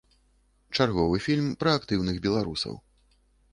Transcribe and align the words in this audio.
Чарговы 0.75 1.19
фільм 1.27 1.47
пра 1.65 1.71
актыўных 1.81 2.15
беларусаў. 2.27 2.75